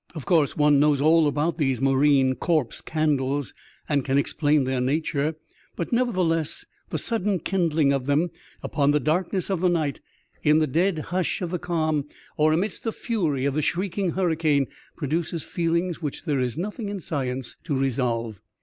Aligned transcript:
Of 0.15 0.25
course, 0.25 0.57
one 0.57 0.79
knows 0.79 0.99
all 0.99 1.27
about 1.27 1.59
these 1.59 1.79
marine 1.79 2.33
corpse 2.33 2.81
candles, 2.81 3.53
and 3.87 4.03
can 4.03 4.17
explain 4.17 4.63
their 4.63 4.81
nature; 4.81 5.35
but, 5.75 5.93
nevertheless, 5.93 6.65
the 6.89 6.97
sudden 6.97 7.37
kind 7.37 7.71
ling 7.71 7.93
of 7.93 8.07
them 8.07 8.31
upon 8.63 8.89
the 8.89 8.99
darkness 8.99 9.51
of 9.51 9.61
the 9.61 9.69
night, 9.69 10.01
in 10.41 10.57
the 10.57 10.65
dead 10.65 10.97
hush 11.13 11.39
of 11.43 11.51
the 11.51 11.59
calm, 11.59 12.07
or 12.35 12.51
amidst 12.51 12.83
the 12.83 12.91
fury 12.91 13.45
of 13.45 13.53
the 13.53 13.61
shrieking 13.61 14.13
hurricane, 14.13 14.65
produces 14.97 15.43
feelings 15.43 16.01
which 16.01 16.25
there 16.25 16.39
is 16.39 16.57
nothing 16.57 16.89
in 16.89 16.99
science 16.99 17.57
to 17.65 17.75
resolve. 17.77 18.41